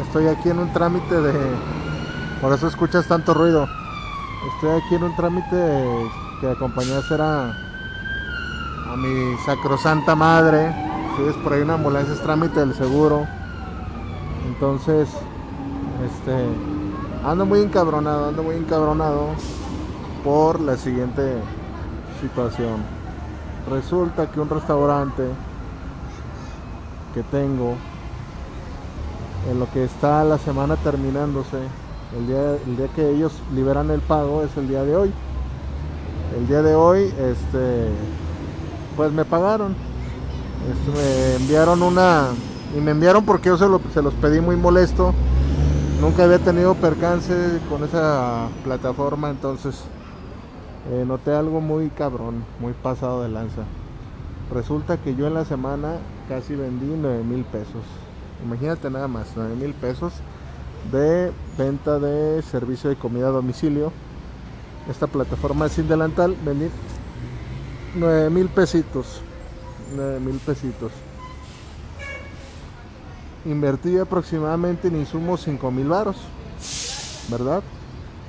estoy 0.00 0.26
aquí 0.28 0.50
en 0.50 0.58
un 0.58 0.72
trámite 0.72 1.20
de, 1.20 1.32
por 2.40 2.52
eso 2.52 2.66
escuchas 2.66 3.06
tanto 3.06 3.34
ruido. 3.34 3.68
Estoy 4.54 4.70
aquí 4.70 4.94
en 4.94 5.04
un 5.04 5.16
trámite 5.16 6.10
que 6.40 6.48
acompañé 6.48 6.94
a 6.94 6.98
hacer 6.98 7.20
a, 7.20 7.52
mi 8.96 9.36
sacrosanta 9.44 10.14
madre. 10.14 10.72
Si 11.16 11.24
es 11.24 11.34
por 11.36 11.52
ahí 11.52 11.62
una 11.62 11.74
ambulancia, 11.74 12.14
es 12.14 12.20
trámite 12.20 12.60
del 12.60 12.74
seguro. 12.74 13.26
Entonces, 14.48 15.10
este, 16.04 16.46
ando 17.24 17.44
muy 17.44 17.60
encabronado, 17.60 18.28
ando 18.28 18.42
muy 18.42 18.56
encabronado 18.56 19.28
por 20.24 20.60
la 20.60 20.76
siguiente 20.76 21.36
situación. 22.20 22.82
Resulta 23.70 24.30
que 24.30 24.40
un 24.40 24.48
restaurante 24.48 25.24
que 27.12 27.22
tengo, 27.24 27.76
en 29.50 29.58
lo 29.60 29.70
que 29.70 29.84
está 29.84 30.24
la 30.24 30.38
semana 30.38 30.76
terminándose, 30.76 31.58
el 32.16 32.26
día, 32.26 32.56
el 32.66 32.76
día 32.76 32.88
que 32.94 33.10
ellos 33.10 33.32
liberan 33.54 33.90
el 33.90 34.00
pago 34.00 34.42
es 34.42 34.56
el 34.56 34.68
día 34.68 34.84
de 34.84 34.96
hoy. 34.96 35.12
El 36.36 36.46
día 36.48 36.62
de 36.62 36.74
hoy, 36.74 37.02
este, 37.04 37.88
pues 38.96 39.12
me 39.12 39.24
pagaron. 39.24 39.74
Este, 40.70 40.98
me 40.98 41.36
enviaron 41.36 41.82
una, 41.82 42.28
y 42.76 42.80
me 42.80 42.90
enviaron 42.92 43.24
porque 43.24 43.48
yo 43.48 43.58
se, 43.58 43.68
lo, 43.68 43.80
se 43.92 44.02
los 44.02 44.14
pedí 44.14 44.40
muy 44.40 44.56
molesto. 44.56 45.12
Nunca 46.00 46.24
había 46.24 46.38
tenido 46.38 46.74
percance 46.74 47.32
con 47.70 47.84
esa 47.84 48.48
plataforma, 48.64 49.30
entonces 49.30 49.84
eh, 50.90 51.04
noté 51.06 51.32
algo 51.32 51.60
muy 51.60 51.88
cabrón, 51.88 52.44
muy 52.60 52.72
pasado 52.72 53.22
de 53.22 53.28
lanza. 53.28 53.62
Resulta 54.52 54.98
que 54.98 55.14
yo 55.16 55.26
en 55.26 55.34
la 55.34 55.44
semana 55.44 55.96
casi 56.28 56.54
vendí 56.54 56.86
9 56.86 57.24
mil 57.24 57.44
pesos. 57.44 57.82
Imagínate 58.44 58.90
nada 58.90 59.08
más, 59.08 59.28
9 59.34 59.54
mil 59.56 59.74
pesos 59.74 60.12
de 60.92 61.32
venta 61.58 61.98
de 61.98 62.42
servicio 62.42 62.90
de 62.90 62.96
comida 62.96 63.28
a 63.28 63.30
domicilio. 63.30 63.92
Esta 64.90 65.06
plataforma 65.06 65.68
sin 65.68 65.88
delantal 65.88 66.36
vendí 66.44 66.68
9 67.96 68.30
mil 68.30 68.48
pesitos. 68.48 69.20
9 69.94 70.20
mil 70.20 70.38
pesitos. 70.38 70.92
Invertí 73.44 73.98
aproximadamente 73.98 74.88
en 74.88 74.96
insumos 74.96 75.42
5 75.42 75.70
mil 75.70 75.88
varos. 75.88 76.16
¿Verdad? 77.28 77.62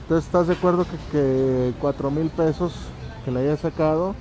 Entonces 0.04 0.26
estás 0.26 0.48
de 0.48 0.54
acuerdo 0.54 0.86
que, 0.86 0.98
que 1.12 1.74
4 1.80 2.12
mil 2.12 2.30
pesos 2.30 2.74
que 3.26 3.32
le 3.32 3.42
haya 3.42 3.58
sacado 3.58 4.16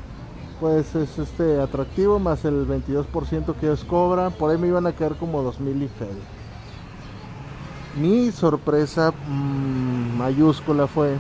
pues 0.61 0.95
es 0.95 1.19
este 1.19 1.61
atractivo 1.61 2.19
más 2.19 2.45
el 2.45 2.67
22% 2.67 3.55
que 3.57 3.67
ellos 3.67 3.85
cobran. 3.85 4.33
Por 4.33 4.51
ahí 4.51 4.59
me 4.59 4.69
iban 4.69 4.87
a 4.87 4.93
quedar 4.93 5.17
como 5.17 5.43
2000 5.43 5.83
y 5.83 5.89
feria. 5.89 6.15
Mi 8.01 8.31
sorpresa 8.31 9.13
mmm, 9.27 10.19
mayúscula 10.19 10.87
fue 10.87 11.17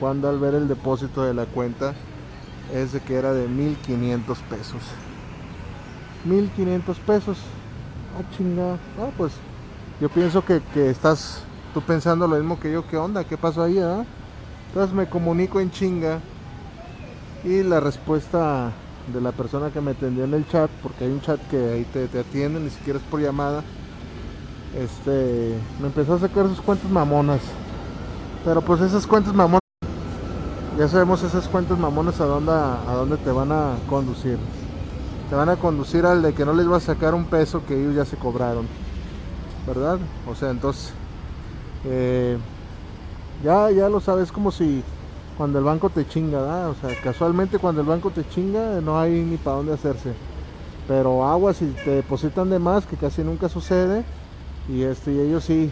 cuando 0.00 0.28
al 0.28 0.38
ver 0.38 0.54
el 0.54 0.68
depósito 0.68 1.22
de 1.22 1.34
la 1.34 1.46
cuenta 1.46 1.94
es 2.72 2.92
de 2.92 3.00
que 3.00 3.14
era 3.14 3.32
de 3.32 3.48
1500 3.48 4.38
pesos. 4.40 4.82
1500 6.24 6.98
pesos. 7.00 7.38
Ah 8.18 8.36
chingada 8.36 8.78
ah 8.98 9.10
pues 9.16 9.32
yo 10.00 10.08
pienso 10.08 10.44
que, 10.44 10.62
que, 10.72 10.90
estás 10.90 11.42
tú 11.74 11.80
pensando 11.82 12.26
lo 12.26 12.36
mismo 12.36 12.58
que 12.60 12.72
yo. 12.72 12.86
Qué 12.86 12.96
onda 12.96 13.24
qué 13.24 13.36
pasó 13.36 13.62
ahí 13.62 13.78
ah? 13.78 14.04
entonces 14.68 14.94
me 14.94 15.06
comunico 15.06 15.60
en 15.60 15.70
chinga 15.70 16.20
y 17.44 17.62
la 17.62 17.80
respuesta 17.80 18.72
de 19.12 19.20
la 19.20 19.32
persona 19.32 19.70
que 19.70 19.80
me 19.80 19.92
atendió 19.92 20.24
en 20.24 20.34
el 20.34 20.46
chat, 20.48 20.70
porque 20.82 21.04
hay 21.04 21.10
un 21.10 21.20
chat 21.20 21.40
que 21.48 21.56
ahí 21.56 21.84
te, 21.84 22.08
te 22.08 22.20
atienden, 22.20 22.64
ni 22.64 22.70
siquiera 22.70 22.98
es 22.98 23.04
por 23.04 23.20
llamada, 23.20 23.62
este, 24.76 25.54
me 25.80 25.86
empezó 25.86 26.14
a 26.14 26.18
sacar 26.18 26.46
sus 26.48 26.60
cuentas 26.60 26.90
mamonas. 26.90 27.40
Pero 28.44 28.60
pues 28.62 28.80
esas 28.80 29.06
cuentas 29.06 29.34
mamonas, 29.34 29.60
ya 30.78 30.88
sabemos 30.88 31.22
esas 31.22 31.48
cuentas 31.48 31.78
mamonas 31.78 32.20
a 32.20 32.24
dónde, 32.24 32.52
a 32.52 32.92
dónde 32.94 33.16
te 33.16 33.30
van 33.30 33.52
a 33.52 33.74
conducir. 33.88 34.38
Te 35.30 35.36
van 35.36 35.48
a 35.48 35.56
conducir 35.56 36.06
al 36.06 36.22
de 36.22 36.32
que 36.32 36.44
no 36.44 36.54
les 36.54 36.66
vas 36.66 36.84
a 36.84 36.94
sacar 36.94 37.14
un 37.14 37.24
peso 37.24 37.62
que 37.66 37.78
ellos 37.78 37.94
ya 37.94 38.04
se 38.04 38.16
cobraron. 38.16 38.66
¿Verdad? 39.66 39.98
O 40.26 40.34
sea, 40.34 40.50
entonces, 40.50 40.92
eh, 41.84 42.38
ya, 43.44 43.70
ya 43.70 43.88
lo 43.88 44.00
sabes, 44.00 44.32
como 44.32 44.50
si 44.50 44.82
cuando 45.38 45.60
el 45.60 45.64
banco 45.64 45.88
te 45.88 46.04
chinga, 46.06 46.40
¿verdad? 46.40 46.70
o 46.70 46.74
sea, 46.74 46.90
casualmente 47.00 47.60
cuando 47.60 47.80
el 47.80 47.86
banco 47.86 48.10
te 48.10 48.28
chinga 48.28 48.80
no 48.82 48.98
hay 48.98 49.12
ni 49.22 49.36
para 49.36 49.58
dónde 49.58 49.72
hacerse. 49.72 50.12
Pero 50.88 51.24
agua 51.24 51.54
si 51.54 51.66
te 51.84 51.92
depositan 51.92 52.50
de 52.50 52.58
más, 52.58 52.84
que 52.86 52.96
casi 52.96 53.22
nunca 53.22 53.48
sucede, 53.48 54.02
y 54.68 54.82
este 54.82 55.12
y 55.12 55.20
ellos 55.20 55.44
sí, 55.44 55.70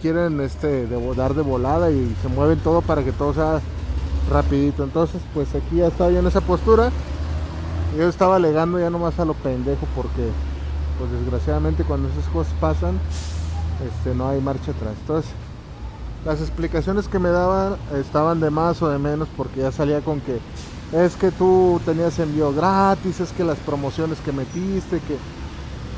quieren 0.00 0.40
este 0.40 0.86
dar 1.16 1.34
de 1.34 1.42
volada 1.42 1.90
y 1.90 2.16
se 2.22 2.28
mueven 2.28 2.58
todo 2.60 2.80
para 2.80 3.04
que 3.04 3.12
todo 3.12 3.34
sea 3.34 3.60
rapidito. 4.30 4.84
Entonces, 4.84 5.20
pues 5.34 5.54
aquí 5.54 5.76
ya 5.76 5.88
estaba 5.88 6.10
yo 6.10 6.20
en 6.20 6.26
esa 6.26 6.40
postura. 6.40 6.90
Yo 7.98 8.08
estaba 8.08 8.36
alegando 8.36 8.78
ya 8.78 8.88
nomás 8.88 9.18
a 9.20 9.24
lo 9.26 9.34
pendejo 9.34 9.86
porque 9.94 10.30
pues 10.98 11.10
desgraciadamente 11.12 11.84
cuando 11.84 12.08
esas 12.08 12.24
cosas 12.32 12.52
pasan, 12.60 12.98
este 13.84 14.14
no 14.14 14.28
hay 14.28 14.40
marcha 14.40 14.70
atrás. 14.70 14.94
Entonces, 15.00 15.30
las 16.24 16.40
explicaciones 16.40 17.08
que 17.08 17.18
me 17.18 17.28
daban 17.28 17.76
estaban 17.94 18.40
de 18.40 18.50
más 18.50 18.80
o 18.82 18.88
de 18.88 18.98
menos 18.98 19.28
porque 19.36 19.60
ya 19.60 19.72
salía 19.72 20.00
con 20.00 20.20
que 20.20 20.38
es 20.92 21.16
que 21.16 21.30
tú 21.30 21.80
tenías 21.84 22.18
envío 22.18 22.52
gratis, 22.52 23.20
es 23.20 23.32
que 23.32 23.44
las 23.44 23.58
promociones 23.58 24.18
que 24.20 24.32
metiste, 24.32 25.00
que 25.00 25.18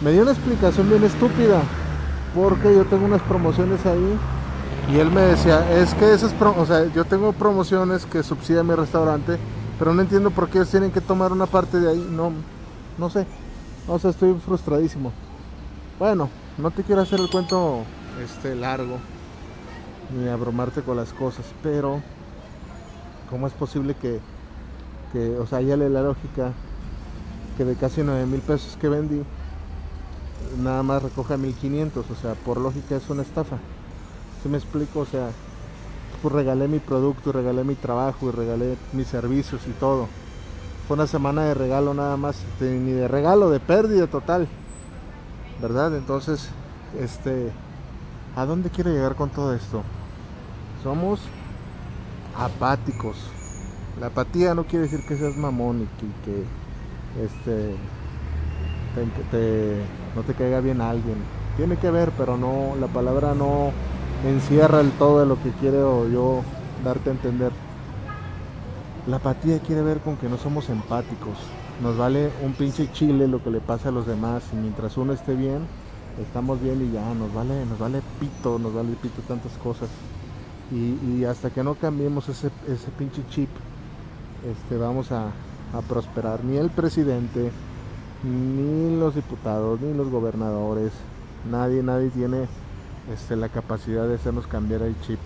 me 0.03 0.13
dio 0.13 0.23
una 0.23 0.33
explicación 0.33 0.89
bien 0.89 1.05
estúpida 1.05 1.63
porque 2.35 2.75
yo 2.75 2.85
tengo 2.87 3.05
unas 3.05 3.23
promociones 3.23 3.85
ahí 3.87 4.19
y 4.93 4.99
él 4.99 5.11
me 5.11 5.21
decía, 5.23 5.71
es 5.79 5.95
que 5.95 6.13
esas, 6.13 6.35
o 6.41 6.67
sea, 6.67 6.87
yo 6.93 7.05
tengo 7.05 7.33
promociones 7.33 8.07
que 8.07 8.23
subsidian 8.23 8.67
mi 8.67 8.75
restaurante, 8.75 9.37
pero 9.79 9.93
no 9.93 10.01
entiendo 10.01 10.31
por 10.31 10.49
qué 10.49 10.59
ellos 10.59 10.71
tienen 10.71 10.93
que 10.93 11.01
tomar 11.01 11.33
una 11.33 11.47
parte 11.47 11.81
de 11.81 11.91
ahí, 11.91 12.09
no, 12.11 12.33
no 12.97 13.11
sé, 13.11 13.27
o 13.89 13.99
sea, 13.99 14.11
estoy 14.11 14.35
frustradísimo. 14.45 15.13
Bueno, 15.99 16.31
no 16.57 16.71
te 16.71 16.83
quiero 16.83 17.03
hacer 17.03 17.21
el 17.21 17.29
cuento 17.29 17.81
este 18.23 18.55
largo 18.55 18.99
ni 20.11 20.29
abrumarte 20.29 20.83
con 20.83 20.97
las 20.97 21.13
cosas, 21.13 21.47
pero 21.63 22.01
¿cómo 23.31 23.47
es 23.47 23.53
posible 23.53 23.95
que, 23.95 24.21
o 25.39 25.47
sea, 25.47 25.61
ya 25.61 25.77
la 25.77 26.03
lógica 26.03 26.53
que 27.57 27.65
de 27.65 27.75
casi 27.75 28.03
9 28.03 28.27
mil 28.27 28.41
pesos 28.41 28.77
que 28.81 28.89
vendí, 28.89 29.23
nada 30.59 30.83
más 30.83 31.03
recoja 31.03 31.37
1500, 31.37 32.11
o 32.11 32.15
sea, 32.15 32.35
por 32.35 32.59
lógica 32.59 32.97
es 32.97 33.09
una 33.09 33.23
estafa. 33.23 33.57
Si 34.43 34.49
me 34.49 34.59
explico? 34.59 35.01
O 35.01 35.07
sea, 35.07 35.31
pues 36.23 36.35
regalé 36.35 36.69
mi 36.69 36.79
producto, 36.79 37.33
regalé 37.33 37.65
mi 37.65 37.75
trabajo, 37.75 38.29
y 38.29 38.33
regalé 38.33 38.77
mis 38.93 39.09
servicios 39.09 39.63
y 39.67 39.73
todo. 39.73 40.07
Fue 40.87 40.95
una 40.95 41.07
semana 41.07 41.45
de 41.45 41.55
regalo 41.55 41.95
nada 41.95 42.17
más, 42.17 42.37
ni 42.61 42.93
de 42.93 43.09
regalo, 43.09 43.51
de 43.51 43.59
pérdida 43.59 44.07
total. 44.07 44.47
¿Verdad? 45.61 45.97
Entonces, 45.97 46.51
este, 47.01 47.51
¿a 48.37 48.45
dónde 48.45 48.69
quiero 48.71 48.91
llegar 48.91 49.15
con 49.17 49.31
todo 49.31 49.55
esto? 49.55 49.83
Somos 50.87 51.19
apáticos. 52.39 53.17
La 54.01 54.07
apatía 54.07 54.55
no 54.55 54.63
quiere 54.63 54.85
decir 54.85 55.01
que 55.09 55.17
seas 55.17 55.37
mamón 55.37 55.83
y 55.83 55.87
que, 56.25 56.45
este 57.25 57.75
te, 58.95 59.03
te, 59.33 59.83
no 60.15 60.23
te 60.23 60.33
caiga 60.35 60.61
bien 60.61 60.81
alguien. 60.81 61.17
Tiene 61.57 61.77
que 61.77 61.91
ver, 61.91 62.13
pero 62.17 62.37
no, 62.37 62.77
la 62.81 62.87
palabra 62.87 63.35
no 63.35 63.73
encierra 64.29 64.81
el 64.81 64.93
todo 64.93 65.19
de 65.19 65.27
lo 65.27 65.35
que 65.43 65.51
quiero 65.61 66.09
yo 66.09 66.43
darte 66.85 67.11
a 67.11 67.15
entender. 67.15 67.51
La 69.09 69.17
apatía 69.17 69.59
quiere 69.59 69.83
ver 69.83 69.99
con 69.99 70.17
que 70.17 70.29
no 70.29 70.39
somos 70.39 70.69
empáticos. 70.69 71.37
Nos 71.83 71.99
vale 71.99 72.31
un 72.45 72.53
pinche 72.53 72.89
chile 72.93 73.27
lo 73.27 73.43
que 73.43 73.51
le 73.51 73.61
pasa 73.61 73.89
a 73.89 73.93
los 73.93 74.07
demás 74.07 74.45
y 74.53 74.57
mientras 74.57 74.97
uno 74.99 75.13
esté 75.13 75.35
bien, 75.35 75.67
estamos 76.23 76.63
bien 76.63 76.81
y 76.81 76.95
ya, 76.95 77.03
nos 77.15 77.35
vale, 77.35 77.67
nos 77.67 77.79
vale 77.81 78.03
pito, 78.21 78.57
nos 78.61 78.73
vale 78.73 78.93
pito 79.03 79.21
tantas 79.23 79.53
cosas. 79.55 79.89
Y, 80.73 81.25
hasta 81.25 81.51
que 81.51 81.63
no 81.63 81.75
cambiemos 81.75 82.29
ese, 82.29 82.51
ese 82.67 82.91
pinche 82.99 83.23
chip, 83.31 83.49
este, 84.45 84.77
vamos 84.77 85.13
a, 85.13 85.31
prosperar. 85.89 86.43
Ni 86.43 86.57
el 86.57 86.71
presidente, 86.71 87.51
ni 88.25 88.99
los 88.99 89.15
diputados, 89.15 89.79
ni 89.81 89.93
los 89.93 90.09
gobernadores, 90.09 90.91
nadie, 91.51 91.83
nadie 91.83 92.09
tiene 92.09 92.47
este, 93.13 93.37
la 93.37 93.51
capacidad 93.51 94.09
de 94.09 94.15
hacernos 94.15 94.47
cambiar 94.47 94.83
el 94.83 94.99
chip. 95.03 95.19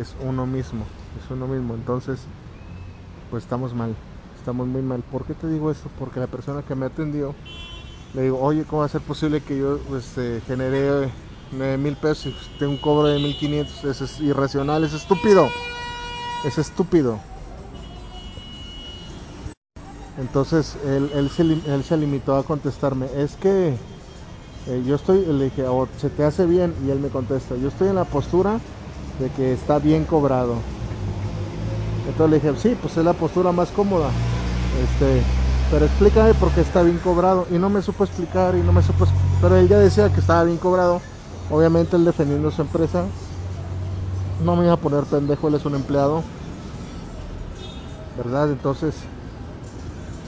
Es 0.00 0.14
uno 0.26 0.46
mismo, 0.46 0.84
es 1.22 1.30
uno 1.30 1.46
mismo. 1.46 1.74
Entonces, 1.74 2.20
pues 3.30 3.44
estamos 3.44 3.74
mal, 3.74 3.94
estamos 4.38 4.66
muy 4.66 4.80
mal. 4.80 5.02
¿Por 5.02 5.24
qué 5.24 5.34
te 5.34 5.48
digo 5.48 5.70
esto? 5.70 5.90
Porque 5.98 6.18
la 6.18 6.26
persona 6.26 6.62
que 6.62 6.74
me 6.74 6.86
atendió, 6.86 7.34
le 8.14 8.22
digo, 8.22 8.40
oye, 8.40 8.64
¿cómo 8.64 8.80
va 8.80 8.86
a 8.86 8.88
ser 8.88 9.02
posible 9.02 9.42
que 9.42 9.58
yo 9.58 9.78
este, 9.96 10.40
genere 10.46 11.10
9 11.52 11.78
mil 11.78 11.96
pesos 11.96 12.26
y 12.26 12.58
tengo 12.58 12.72
un 12.72 12.78
cobro 12.78 13.08
de 13.08 13.18
1500? 13.18 13.84
Eso 13.84 14.04
es 14.04 14.20
irracional, 14.20 14.84
es 14.84 14.92
estúpido. 14.92 15.48
Es 16.44 16.58
estúpido. 16.58 17.18
Entonces 20.18 20.76
él, 20.84 21.10
él, 21.14 21.30
se, 21.30 21.42
él 21.42 21.84
se 21.84 21.96
limitó 21.96 22.36
a 22.36 22.42
contestarme, 22.42 23.06
es 23.16 23.36
que 23.36 23.74
eh, 24.66 24.82
yo 24.86 24.96
estoy, 24.96 25.24
le 25.24 25.44
dije, 25.44 25.66
o 25.66 25.88
se 25.98 26.10
te 26.10 26.24
hace 26.24 26.44
bien, 26.44 26.74
y 26.86 26.90
él 26.90 26.98
me 27.00 27.08
contesta, 27.08 27.56
yo 27.56 27.68
estoy 27.68 27.88
en 27.88 27.94
la 27.94 28.04
postura 28.04 28.60
de 29.18 29.30
que 29.30 29.52
está 29.52 29.78
bien 29.78 30.04
cobrado. 30.04 30.56
Entonces 32.06 32.30
le 32.30 32.40
dije, 32.40 32.60
sí, 32.60 32.76
pues 32.80 32.96
es 32.96 33.04
la 33.04 33.12
postura 33.12 33.52
más 33.52 33.70
cómoda. 33.70 34.10
Este, 34.82 35.22
pero 35.70 35.84
explícame 35.86 36.34
por 36.34 36.50
qué 36.50 36.62
está 36.62 36.82
bien 36.82 36.98
cobrado. 36.98 37.46
Y 37.50 37.54
no 37.58 37.70
me 37.70 37.82
supo 37.82 38.04
explicar 38.04 38.56
y 38.56 38.62
no 38.62 38.72
me 38.72 38.82
supo... 38.82 39.06
Pero 39.40 39.56
él 39.56 39.68
ya 39.68 39.78
decía 39.78 40.12
que 40.12 40.20
estaba 40.20 40.44
bien 40.44 40.58
cobrado. 40.58 41.00
Obviamente 41.50 41.96
él 41.96 42.04
defendiendo 42.04 42.50
su 42.50 42.62
empresa. 42.62 43.04
No 44.44 44.56
me 44.56 44.64
iba 44.64 44.74
a 44.74 44.78
poner 44.78 45.04
pendejo, 45.04 45.48
él 45.48 45.54
es 45.54 45.64
un 45.64 45.74
empleado. 45.74 46.22
¿Verdad? 48.16 48.50
Entonces... 48.50 48.94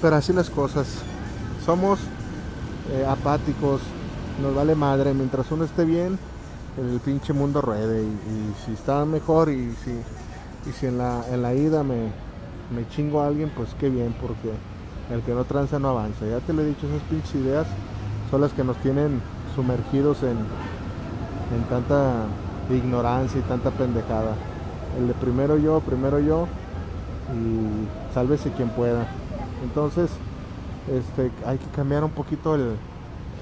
Pero 0.00 0.16
así 0.16 0.32
las 0.32 0.50
cosas. 0.50 0.86
Somos 1.64 2.00
eh, 2.92 3.06
apáticos, 3.08 3.80
nos 4.42 4.54
vale 4.54 4.74
madre. 4.74 5.14
Mientras 5.14 5.50
uno 5.52 5.64
esté 5.64 5.84
bien, 5.84 6.18
el 6.76 6.98
pinche 7.00 7.32
mundo 7.32 7.60
ruede. 7.60 8.02
Y, 8.02 8.64
si 8.64 8.72
está 8.72 9.04
mejor 9.04 9.48
y 9.48 9.72
si, 9.84 9.92
y 10.68 10.72
si 10.72 10.86
en, 10.86 10.98
la, 10.98 11.24
en 11.30 11.42
la 11.42 11.54
ida 11.54 11.84
me, 11.84 12.10
me 12.74 12.88
chingo 12.88 13.20
a 13.20 13.28
alguien, 13.28 13.52
pues 13.54 13.68
qué 13.78 13.90
bien, 13.90 14.12
porque 14.20 14.52
el 15.14 15.22
que 15.22 15.34
no 15.34 15.44
tranza 15.44 15.78
no 15.78 15.90
avanza. 15.90 16.26
Ya 16.26 16.40
te 16.40 16.52
lo 16.52 16.62
he 16.62 16.66
dicho, 16.66 16.88
esas 16.88 17.02
pinches 17.08 17.34
ideas 17.36 17.66
son 18.30 18.40
las 18.40 18.52
que 18.52 18.64
nos 18.64 18.76
tienen 18.78 19.20
sumergidos 19.54 20.22
en, 20.24 20.36
en 21.54 21.64
tanta 21.64 22.24
ignorancia 22.70 23.40
y 23.40 23.42
tanta 23.42 23.70
pendejada. 23.70 24.34
El 24.98 25.08
de 25.08 25.14
primero 25.14 25.56
yo, 25.56 25.80
primero 25.80 26.18
yo 26.18 26.46
y 27.32 28.12
sálvese 28.14 28.50
quien 28.52 28.68
pueda. 28.70 29.06
Entonces, 29.62 30.10
este, 30.90 31.30
hay 31.46 31.58
que 31.58 31.66
cambiar 31.74 32.04
un 32.04 32.10
poquito 32.10 32.54
el, 32.54 32.76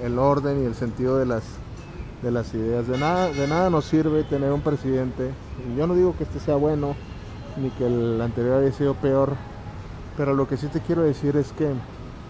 el 0.02 0.18
orden 0.18 0.62
y 0.62 0.66
el 0.66 0.74
sentido 0.74 1.18
de 1.18 1.26
las, 1.26 1.42
de 2.22 2.30
las 2.30 2.52
ideas. 2.54 2.86
De 2.86 2.98
nada, 2.98 3.28
de 3.28 3.48
nada 3.48 3.70
nos 3.70 3.84
sirve 3.84 4.24
tener 4.24 4.52
un 4.52 4.60
presidente. 4.60 5.30
Yo 5.76 5.86
no 5.86 5.94
digo 5.94 6.14
que 6.16 6.24
este 6.24 6.40
sea 6.40 6.56
bueno, 6.56 6.94
ni 7.56 7.70
que 7.70 7.86
el 7.86 8.20
anterior 8.20 8.62
haya 8.62 8.72
sido 8.72 8.94
peor. 8.94 9.34
Pero 10.16 10.34
lo 10.34 10.46
que 10.46 10.56
sí 10.56 10.66
te 10.66 10.80
quiero 10.80 11.02
decir 11.02 11.36
es 11.36 11.52
que 11.52 11.72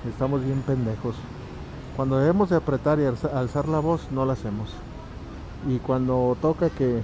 estamos 0.09 0.44
bien 0.44 0.62
pendejos. 0.62 1.17
Cuando 1.97 2.19
debemos 2.19 2.49
de 2.50 2.56
apretar 2.56 2.99
y 3.00 3.05
alzar 3.05 3.69
la 3.69 3.81
voz, 3.81 4.09
no 4.11 4.25
la 4.25 4.35
hacemos. 4.35 4.71
Y 5.69 5.79
cuando 5.79 6.37
toca 6.41 6.71
que, 6.71 7.03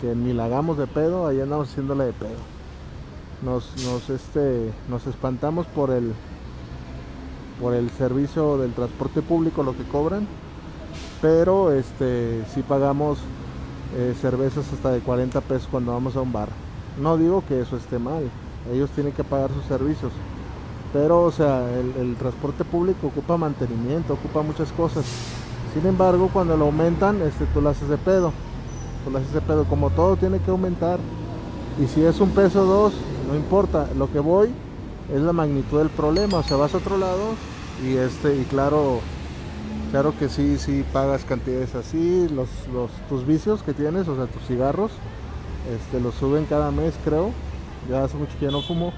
que 0.00 0.14
ni 0.14 0.32
de 0.32 0.86
pedo, 0.86 1.26
ahí 1.26 1.40
andamos 1.40 1.70
haciéndola 1.70 2.04
de 2.04 2.12
pedo. 2.12 2.56
Nos, 3.42 3.72
nos, 3.84 4.10
este, 4.10 4.72
nos 4.88 5.06
espantamos 5.06 5.66
por 5.66 5.90
el, 5.90 6.12
por 7.60 7.74
el 7.74 7.90
servicio 7.90 8.58
del 8.58 8.72
transporte 8.72 9.22
público 9.22 9.62
lo 9.62 9.76
que 9.76 9.84
cobran 9.84 10.26
pero 11.22 11.72
este 11.72 12.44
si 12.54 12.62
pagamos 12.62 13.18
eh, 13.96 14.14
cervezas 14.20 14.72
hasta 14.72 14.90
de 14.90 15.00
40 15.00 15.40
pesos 15.42 15.68
cuando 15.70 15.92
vamos 15.92 16.16
a 16.16 16.20
un 16.20 16.32
bar 16.32 16.48
no 17.00 17.16
digo 17.16 17.42
que 17.46 17.60
eso 17.60 17.76
esté 17.76 17.98
mal 17.98 18.28
ellos 18.72 18.90
tienen 18.90 19.12
que 19.12 19.24
pagar 19.24 19.50
sus 19.52 19.64
servicios 19.64 20.12
pero 20.92 21.22
o 21.22 21.32
sea 21.32 21.64
el, 21.98 22.16
transporte 22.16 22.64
público 22.64 23.08
ocupa 23.08 23.36
mantenimiento 23.36 24.14
ocupa 24.14 24.42
muchas 24.42 24.72
cosas 24.72 25.04
sin 25.74 25.86
embargo 25.86 26.30
cuando 26.32 26.56
lo 26.56 26.66
aumentan 26.66 27.22
este 27.22 27.46
tú 27.46 27.60
lo 27.60 27.70
haces 27.70 27.88
de 27.88 27.98
pedo 27.98 28.32
tú 29.04 29.10
lo 29.10 29.18
haces 29.18 29.32
de 29.32 29.40
pedo 29.40 29.64
como 29.64 29.90
todo 29.90 30.16
tiene 30.16 30.38
que 30.38 30.50
aumentar 30.50 30.98
y 31.82 31.86
si 31.86 32.02
es 32.04 32.20
un 32.20 32.30
peso 32.30 32.64
dos 32.64 32.94
no 33.28 33.36
importa 33.36 33.88
lo 33.96 34.10
que 34.10 34.20
voy 34.20 34.54
es 35.12 35.20
la 35.20 35.32
magnitud 35.32 35.78
del 35.78 35.90
problema. 35.90 36.38
O 36.38 36.42
sea, 36.42 36.56
vas 36.56 36.74
a 36.74 36.78
otro 36.78 36.98
lado 36.98 37.34
y 37.84 37.96
este, 37.96 38.36
y 38.36 38.44
claro, 38.44 39.00
claro 39.90 40.14
que 40.18 40.28
sí, 40.28 40.58
sí 40.58 40.84
pagas 40.92 41.24
cantidades 41.24 41.74
así, 41.74 42.28
los, 42.28 42.48
los, 42.72 42.90
tus 43.08 43.26
vicios 43.26 43.62
que 43.62 43.72
tienes, 43.72 44.08
o 44.08 44.16
sea, 44.16 44.26
tus 44.26 44.42
cigarros, 44.46 44.90
este, 45.74 46.00
los 46.00 46.14
suben 46.14 46.44
cada 46.46 46.70
mes 46.70 46.94
creo. 47.04 47.30
Ya 47.90 48.02
hace 48.02 48.16
mucho 48.16 48.32
que 48.38 48.46
ya 48.46 48.50
no 48.50 48.62
fumo, 48.62 48.92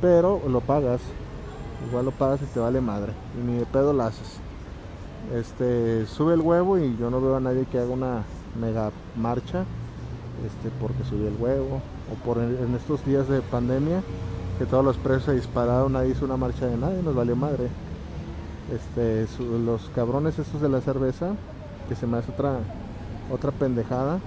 pero 0.00 0.40
lo 0.48 0.60
pagas. 0.60 1.00
Igual 1.88 2.04
lo 2.04 2.10
pagas 2.12 2.40
y 2.42 2.44
te 2.46 2.60
vale 2.60 2.80
madre. 2.80 3.12
Y 3.36 3.44
ni 3.44 3.58
de 3.58 3.66
pedo 3.66 3.92
lo 3.92 4.04
haces. 4.04 4.38
Este, 5.34 6.06
sube 6.06 6.34
el 6.34 6.40
huevo 6.40 6.78
y 6.78 6.96
yo 6.96 7.10
no 7.10 7.20
veo 7.20 7.36
a 7.36 7.40
nadie 7.40 7.66
que 7.66 7.78
haga 7.78 7.90
una 7.90 8.24
mega 8.60 8.90
marcha. 9.16 9.64
Este, 10.46 10.70
porque 10.80 11.04
subió 11.04 11.28
el 11.28 11.36
huevo. 11.38 11.80
O 12.10 12.24
por 12.24 12.38
en 12.38 12.74
estos 12.74 13.04
días 13.04 13.28
de 13.28 13.40
pandemia 13.40 14.02
que 14.60 14.66
todos 14.66 14.84
los 14.84 14.98
precios 14.98 15.24
se 15.24 15.34
dispararon, 15.34 15.94
nadie 15.94 16.10
hizo 16.10 16.26
una 16.26 16.36
marcha 16.36 16.66
de 16.66 16.76
nadie, 16.76 17.02
nos 17.02 17.14
valió 17.14 17.34
madre. 17.34 17.68
Este, 18.70 19.26
los 19.64 19.90
cabrones 19.94 20.38
estos 20.38 20.60
de 20.60 20.68
la 20.68 20.82
cerveza, 20.82 21.32
que 21.88 21.96
se 21.96 22.06
me 22.06 22.18
hace 22.18 22.30
otra, 22.30 22.58
otra 23.32 23.52
pendejada, 23.52 24.20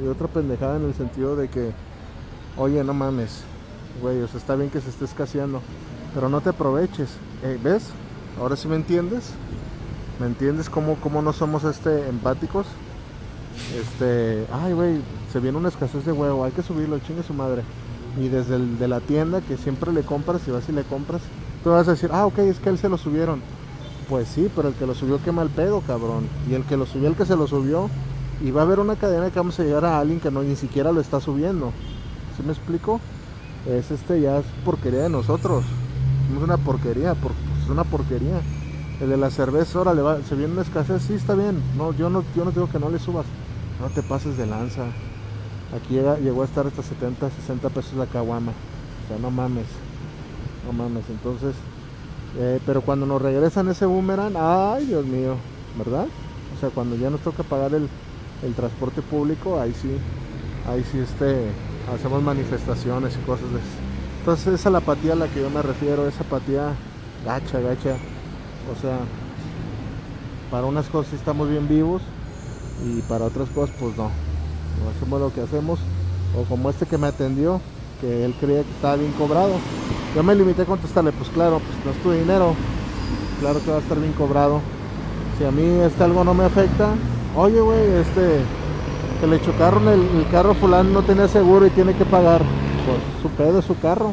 y 0.00 0.06
otra 0.06 0.28
pendejada 0.28 0.76
en 0.76 0.84
el 0.84 0.94
sentido 0.94 1.34
de 1.34 1.48
que, 1.48 1.72
oye, 2.56 2.84
no 2.84 2.94
mames, 2.94 3.42
güey, 4.00 4.22
o 4.22 4.28
sea, 4.28 4.38
está 4.38 4.54
bien 4.54 4.70
que 4.70 4.80
se 4.80 4.88
esté 4.88 5.04
escaseando, 5.04 5.60
pero 6.14 6.28
no 6.28 6.40
te 6.40 6.50
aproveches, 6.50 7.10
eh, 7.42 7.58
¿ves? 7.60 7.88
Ahora 8.40 8.54
sí 8.54 8.68
me 8.68 8.76
entiendes, 8.76 9.32
¿me 10.20 10.26
entiendes 10.26 10.70
cómo, 10.70 10.96
cómo 10.96 11.22
no 11.22 11.32
somos 11.32 11.64
este 11.64 12.08
empáticos? 12.08 12.66
Este, 13.78 14.46
ay, 14.52 14.72
güey, 14.72 15.00
se 15.32 15.40
viene 15.40 15.58
una 15.58 15.68
escasez 15.68 16.04
de 16.04 16.12
huevo, 16.12 16.44
hay 16.44 16.52
que 16.52 16.62
subirlo, 16.62 16.98
chingue 17.00 17.22
su 17.22 17.34
madre 17.34 17.62
y 18.18 18.28
desde 18.28 18.88
la 18.88 19.00
tienda 19.00 19.40
que 19.40 19.56
siempre 19.56 19.92
le 19.92 20.02
compras 20.02 20.42
y 20.46 20.50
vas 20.50 20.68
y 20.68 20.72
le 20.72 20.82
compras, 20.84 21.22
tú 21.64 21.70
vas 21.70 21.88
a 21.88 21.92
decir, 21.92 22.10
ah, 22.12 22.26
ok, 22.26 22.38
es 22.38 22.58
que 22.58 22.68
él 22.68 22.78
se 22.78 22.88
lo 22.88 22.98
subieron. 22.98 23.40
Pues 24.08 24.28
sí, 24.28 24.50
pero 24.54 24.68
el 24.68 24.74
que 24.74 24.86
lo 24.86 24.94
subió 24.94 25.22
quema 25.22 25.42
el 25.42 25.48
pedo, 25.48 25.80
cabrón. 25.86 26.26
Y 26.50 26.54
el 26.54 26.64
que 26.64 26.76
lo 26.76 26.84
subió, 26.84 27.08
el 27.08 27.16
que 27.16 27.24
se 27.24 27.36
lo 27.36 27.46
subió. 27.46 27.88
Y 28.44 28.50
va 28.50 28.62
a 28.62 28.64
haber 28.64 28.80
una 28.80 28.96
cadena 28.96 29.30
que 29.30 29.38
vamos 29.38 29.58
a 29.58 29.62
llegar 29.62 29.84
a 29.84 29.98
alguien 29.98 30.20
que 30.20 30.30
no 30.30 30.42
ni 30.42 30.56
siquiera 30.56 30.92
lo 30.92 31.00
está 31.00 31.20
subiendo. 31.20 31.72
¿Sí 32.36 32.42
me 32.42 32.52
explico? 32.52 33.00
Es 33.66 33.90
este 33.90 34.20
ya 34.20 34.38
es 34.38 34.44
porquería 34.64 35.02
de 35.02 35.08
nosotros. 35.08 35.64
Es 36.30 36.42
una 36.42 36.56
porquería, 36.58 37.14
porque 37.14 37.38
es 37.62 37.70
una 37.70 37.84
porquería. 37.84 38.40
El 39.00 39.08
de 39.08 39.16
la 39.16 39.30
cerveza, 39.30 39.78
ahora 39.78 39.94
le 39.94 40.02
va, 40.02 40.22
se 40.22 40.34
viene 40.36 40.52
una 40.52 40.62
escasez, 40.62 41.02
sí 41.02 41.14
está 41.14 41.34
bien. 41.34 41.62
No, 41.76 41.92
yo 41.92 42.08
no, 42.10 42.24
yo 42.36 42.44
no 42.44 42.52
digo 42.52 42.68
que 42.68 42.78
no 42.78 42.90
le 42.90 42.98
subas. 42.98 43.26
No 43.80 43.88
te 43.88 44.02
pases 44.02 44.36
de 44.36 44.46
lanza. 44.46 44.84
Aquí 45.74 45.94
llegó 46.22 46.42
a 46.42 46.44
estar 46.44 46.66
hasta 46.66 46.82
70, 46.82 47.30
60 47.30 47.68
pesos 47.70 47.94
la 47.94 48.06
caguama. 48.06 48.52
O 48.52 49.08
sea, 49.08 49.18
no 49.18 49.30
mames. 49.30 49.66
No 50.66 50.72
mames. 50.72 51.04
Entonces, 51.08 51.54
eh, 52.38 52.60
pero 52.64 52.80
cuando 52.80 53.06
nos 53.06 53.20
regresan 53.20 53.68
ese 53.68 53.86
boomerang, 53.86 54.34
ay 54.36 54.86
Dios 54.86 55.04
mío, 55.04 55.36
¿verdad? 55.76 56.06
O 56.56 56.60
sea, 56.60 56.70
cuando 56.70 56.96
ya 56.96 57.10
nos 57.10 57.20
toca 57.20 57.42
pagar 57.42 57.72
el, 57.74 57.88
transporte 58.54 59.02
público, 59.02 59.60
ahí 59.60 59.72
sí, 59.80 59.90
ahí 60.68 60.84
sí 60.90 60.98
este, 60.98 61.46
hacemos 61.94 62.22
manifestaciones 62.22 63.16
y 63.16 63.26
cosas 63.26 63.50
de 63.50 63.58
eso. 63.58 63.78
Entonces 64.20 64.54
esa 64.54 64.68
es 64.68 64.72
la 64.72 64.78
apatía 64.78 65.12
a 65.12 65.16
la 65.16 65.28
que 65.28 65.40
yo 65.40 65.50
me 65.50 65.62
refiero, 65.62 66.06
esa 66.06 66.22
apatía 66.22 66.74
gacha, 67.24 67.60
gacha. 67.60 67.96
O 68.70 68.80
sea, 68.80 68.98
para 70.50 70.66
unas 70.66 70.86
cosas 70.88 71.14
estamos 71.14 71.48
bien 71.48 71.66
vivos 71.66 72.02
y 72.84 73.00
para 73.02 73.24
otras 73.24 73.48
cosas 73.50 73.74
pues 73.80 73.96
no. 73.96 74.10
Hacemos 74.96 75.20
lo 75.20 75.32
que 75.32 75.40
hacemos. 75.40 75.78
O 76.38 76.44
como 76.44 76.70
este 76.70 76.86
que 76.86 76.98
me 76.98 77.06
atendió 77.06 77.60
que 78.00 78.24
él 78.24 78.34
creía 78.38 78.62
que 78.62 78.70
estaba 78.70 78.96
bien 78.96 79.12
cobrado. 79.12 79.52
Yo 80.14 80.22
me 80.22 80.34
limité 80.34 80.62
a 80.62 80.66
contestarle 80.66 81.12
pues 81.12 81.30
claro 81.30 81.60
pues 81.60 81.84
no 81.84 81.90
es 81.92 82.02
tu 82.02 82.12
dinero. 82.12 82.54
Claro 83.40 83.60
que 83.64 83.70
va 83.70 83.78
a 83.78 83.80
estar 83.80 83.98
bien 83.98 84.12
cobrado. 84.12 84.60
Si 85.38 85.44
a 85.44 85.50
mí 85.50 85.62
este 85.62 86.04
algo 86.04 86.22
no 86.24 86.34
me 86.34 86.44
afecta 86.44 86.90
oye 87.36 87.60
güey 87.60 87.92
este 87.94 88.40
que 89.20 89.26
le 89.26 89.40
chocaron 89.40 89.86
el, 89.88 90.26
carro 90.30 90.52
fulano 90.54 90.90
no 90.90 91.02
tenía 91.02 91.28
seguro 91.28 91.66
y 91.66 91.70
tiene 91.70 91.94
que 91.94 92.04
pagar. 92.04 92.42
Pues 92.84 92.98
su 93.22 93.28
pedo 93.36 93.60
es 93.60 93.64
su 93.64 93.78
carro. 93.78 94.12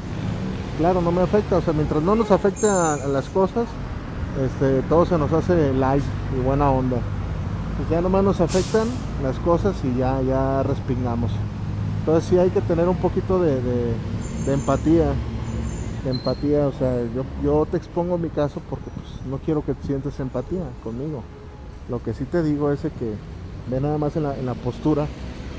Claro 0.77 1.01
no 1.01 1.11
me 1.11 1.21
afecta. 1.21 1.57
O 1.57 1.61
sea 1.61 1.73
mientras 1.73 2.01
no 2.03 2.15
nos 2.15 2.31
afecte 2.31 2.67
a, 2.67 2.95
las 3.07 3.27
cosas 3.29 3.65
este 4.45 4.81
todo 4.83 5.05
se 5.05 5.17
nos 5.17 5.31
hace 5.33 5.73
light 5.73 6.03
y 6.37 6.41
buena 6.41 6.69
onda 6.69 6.97
pues 7.77 7.89
ya 7.89 8.01
nomás 8.01 8.23
nos 8.23 8.41
afectan 8.41 8.87
las 9.23 9.39
cosas 9.39 9.73
y 9.85 9.97
ya, 9.97 10.21
ya 10.21 10.63
respingamos. 10.63 11.31
Entonces 11.99 12.29
sí 12.29 12.37
hay 12.37 12.49
que 12.49 12.59
tener 12.59 12.89
un 12.89 12.97
poquito 12.97 13.41
de, 13.41 13.57
empatía. 14.47 15.13
Empatía, 16.05 16.67
o 16.67 16.73
sea, 16.73 17.01
yo, 17.15 17.23
yo 17.41 17.65
te 17.65 17.77
expongo 17.77 18.17
mi 18.17 18.27
caso 18.27 18.61
porque 18.69 18.89
pues, 18.93 19.25
no 19.29 19.37
quiero 19.37 19.63
que 19.63 19.75
sientes 19.85 20.19
empatía 20.19 20.63
conmigo. 20.83 21.23
Lo 21.89 22.03
que 22.03 22.13
sí 22.13 22.25
te 22.25 22.43
digo 22.43 22.69
es 22.69 22.81
que 22.81 23.13
Ve 23.69 23.79
nada 23.79 23.99
más 23.99 24.15
en 24.15 24.23
la, 24.23 24.35
en 24.35 24.47
la 24.47 24.55
postura 24.55 25.05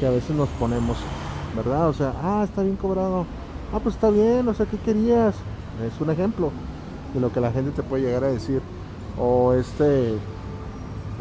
que 0.00 0.06
a 0.06 0.10
veces 0.10 0.34
nos 0.34 0.48
ponemos, 0.50 0.96
¿verdad? 1.56 1.88
O 1.88 1.92
sea, 1.92 2.12
ah, 2.22 2.42
está 2.44 2.62
bien 2.62 2.74
cobrado. 2.74 3.24
Ah, 3.72 3.78
pues 3.80 3.94
está 3.94 4.10
bien, 4.10 4.48
o 4.48 4.54
sea, 4.54 4.66
¿qué 4.66 4.78
querías? 4.78 5.36
Es 5.86 6.00
un 6.00 6.10
ejemplo 6.10 6.50
de 7.14 7.20
lo 7.20 7.32
que 7.32 7.40
la 7.40 7.52
gente 7.52 7.70
te 7.70 7.82
puede 7.82 8.02
llegar 8.04 8.24
a 8.24 8.28
decir. 8.28 8.62
O 9.18 9.52
este, 9.52 10.14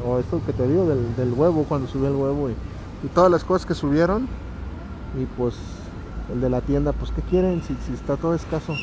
o 0.06 0.20
esto 0.20 0.42
que 0.46 0.54
te 0.54 0.68
digo 0.68 0.86
del, 0.86 1.16
del 1.16 1.34
huevo, 1.34 1.66
cuando 1.68 1.88
subió 1.88 2.08
el 2.08 2.16
huevo 2.16 2.50
y, 2.50 2.56
todas 3.14 3.32
las 3.32 3.44
cosas 3.44 3.66
que 3.66 3.76
subieron. 3.76 4.28
Y 5.20 5.26
pues 5.38 5.56
el 6.32 6.42
de 6.42 6.50
la 6.50 6.62
tienda, 6.62 6.92
pues 6.92 7.12
¿qué 7.12 7.22
quieren 7.22 7.62
si, 7.64 7.74
está 7.94 8.16
todo 8.16 8.36
escaso? 8.36 8.76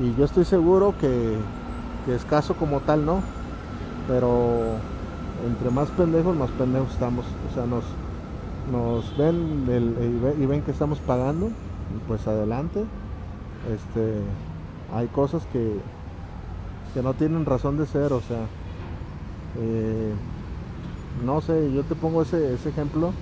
Y 0.00 0.14
yo 0.18 0.24
estoy 0.24 0.44
seguro 0.44 0.94
que, 1.00 1.38
escaso 2.12 2.54
como 2.54 2.80
tal, 2.80 3.04
¿no? 3.04 3.20
Pero 4.08 4.76
entre 5.46 5.70
más 5.70 5.88
pendejos, 5.90 6.36
más 6.36 6.50
pendejos 6.50 6.92
estamos. 6.92 7.24
O 7.50 7.54
sea, 7.54 7.66
nos, 7.66 7.84
nos 8.70 9.16
ven 9.16 9.66
el- 9.68 9.96
y, 10.00 10.18
ven, 10.20 10.42
y 10.42 10.46
ven 10.46 10.62
que 10.62 10.70
estamos 10.70 10.98
pagando, 11.00 11.46
y 11.46 11.98
pues 12.06 12.26
adelante. 12.26 12.84
Este, 13.72 14.14
hay 14.94 15.06
cosas 15.08 15.42
que, 15.52 15.76
que 16.92 17.02
no 17.02 17.14
tienen 17.14 17.46
razón 17.46 17.76
de 17.76 17.86
ser, 17.86 18.12
o 18.12 18.20
sea, 18.20 18.48
eh, 19.56 20.14
no 21.22 21.40
sé, 21.40 21.72
yo 21.72 21.82
te 21.84 21.94
pongo 21.94 22.22
ese, 22.22 22.52
ese 22.54 22.68
ejemplo 22.68 23.14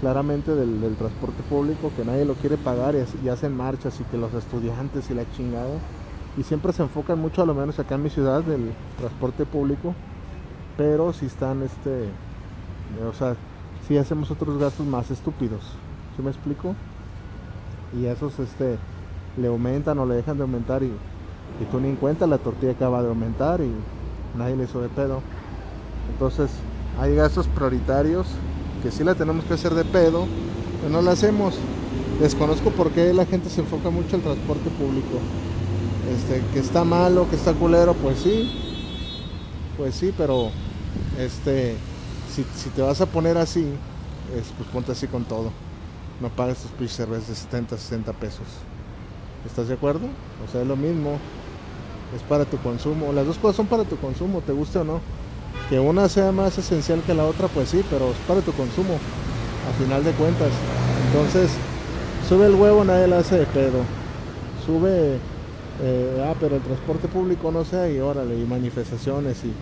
claramente 0.00 0.54
del, 0.54 0.96
transporte 0.96 1.42
público 1.42 1.90
que 1.90 2.04
nadie 2.04 2.24
lo 2.24 2.34
quiere 2.36 2.56
pagar 2.56 2.94
y, 2.94 3.24
y 3.24 3.28
hacen 3.28 3.56
marchas 3.56 4.00
y 4.00 4.04
que 4.04 4.16
los 4.16 4.32
estudiantes 4.34 5.10
y 5.10 5.14
la 5.14 5.28
chingada 5.28 5.80
y 6.36 6.44
siempre 6.44 6.72
se 6.72 6.82
enfocan 6.82 7.18
mucho 7.18 7.42
a 7.42 7.46
lo 7.46 7.54
menos 7.54 7.78
acá 7.78 7.96
en 7.96 8.02
mi 8.02 8.10
ciudad 8.10 8.44
del 8.44 8.74
transporte 8.96 9.44
público 9.44 9.96
pero 10.76 11.12
si 11.12 11.26
están 11.26 11.62
este 11.62 12.12
o 13.08 13.12
sea 13.12 13.36
si 13.80 13.98
hacemos 13.98 14.30
otros 14.30 14.56
gastos 14.58 14.86
más 14.86 15.10
estúpidos 15.10 15.64
¿sí 16.14 16.22
me 16.22 16.30
explico? 16.30 16.76
y 17.92 18.06
esos 18.06 18.38
este 18.38 18.78
le 19.36 19.48
aumentan 19.48 19.98
o 19.98 20.06
le 20.06 20.14
dejan 20.14 20.36
de 20.36 20.42
aumentar 20.42 20.82
y, 20.84 20.92
y 21.60 21.64
tú 21.64 21.80
ni 21.80 21.88
en 21.88 21.96
cuenta 21.96 22.26
la 22.26 22.38
tortilla 22.38 22.72
acaba 22.72 23.02
de 23.02 23.08
aumentar 23.08 23.60
y 23.60 23.72
nadie 24.36 24.56
le 24.56 24.64
hizo 24.64 24.80
de 24.80 24.88
pedo 24.88 25.22
entonces 26.12 26.50
hay 27.00 27.14
gastos 27.14 27.46
prioritarios 27.46 28.26
que 28.82 28.90
sí 28.90 29.04
la 29.04 29.14
tenemos 29.14 29.44
que 29.44 29.54
hacer 29.54 29.74
de 29.74 29.84
pedo, 29.84 30.26
pero 30.80 30.92
no 30.92 31.02
la 31.02 31.12
hacemos. 31.12 31.54
Desconozco 32.20 32.70
por 32.70 32.90
qué 32.90 33.12
la 33.12 33.26
gente 33.26 33.50
se 33.50 33.60
enfoca 33.60 33.90
mucho 33.90 34.16
al 34.16 34.22
transporte 34.22 34.70
público. 34.70 35.18
Este, 36.12 36.42
que 36.52 36.60
está 36.60 36.84
malo, 36.84 37.28
que 37.28 37.36
está 37.36 37.52
culero, 37.52 37.94
pues 37.94 38.18
sí. 38.18 38.50
Pues 39.76 39.94
sí, 39.94 40.12
pero 40.16 40.50
este 41.18 41.76
si, 42.34 42.44
si 42.56 42.70
te 42.70 42.82
vas 42.82 43.00
a 43.00 43.06
poner 43.06 43.36
así, 43.38 43.64
es, 44.36 44.46
pues 44.56 44.68
ponte 44.70 44.92
así 44.92 45.06
con 45.06 45.24
todo. 45.24 45.50
No 46.20 46.28
pagues 46.30 46.58
tus 46.58 46.70
pinches 46.72 47.28
de 47.28 47.34
70, 47.34 47.76
60 47.76 48.12
pesos. 48.14 48.46
¿Estás 49.46 49.68
de 49.68 49.74
acuerdo? 49.74 50.06
O 50.46 50.50
sea, 50.50 50.62
es 50.62 50.66
lo 50.66 50.76
mismo. 50.76 51.18
Es 52.16 52.22
para 52.22 52.44
tu 52.44 52.56
consumo. 52.58 53.12
Las 53.12 53.26
dos 53.26 53.38
cosas 53.38 53.56
son 53.56 53.66
para 53.66 53.84
tu 53.84 53.96
consumo, 53.96 54.40
te 54.40 54.52
guste 54.52 54.78
o 54.78 54.84
no. 54.84 55.00
Que 55.68 55.78
una 55.78 56.08
sea 56.08 56.32
más 56.32 56.56
esencial 56.56 57.02
que 57.02 57.14
la 57.14 57.24
otra, 57.26 57.48
pues 57.48 57.68
sí, 57.68 57.84
pero 57.90 58.10
es 58.10 58.16
para 58.26 58.40
tu 58.40 58.52
consumo, 58.52 58.94
a 58.94 59.82
final 59.82 60.02
de 60.02 60.12
cuentas. 60.12 60.50
Entonces, 61.06 61.50
sube 62.26 62.46
el 62.46 62.54
huevo, 62.54 62.84
nadie 62.84 63.06
la 63.06 63.18
hace 63.18 63.38
de 63.38 63.46
pedo. 63.46 63.80
Sube, 64.64 65.18
eh, 65.82 66.26
ah, 66.26 66.34
pero 66.40 66.56
el 66.56 66.62
transporte 66.62 67.08
público 67.08 67.50
no 67.52 67.64
sé, 67.64 67.94
y 67.94 68.00
órale, 68.00 68.38
y 68.38 68.44
manifestaciones, 68.44 69.44
y 69.44 69.52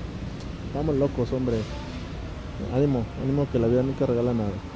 vamos 0.76 0.94
locos, 0.96 1.32
hombre. 1.32 1.56
Ánimo, 2.74 3.02
ánimo 3.22 3.46
que 3.50 3.58
la 3.58 3.66
vida 3.66 3.82
nunca 3.82 4.06
regala 4.06 4.32
nada. 4.32 4.75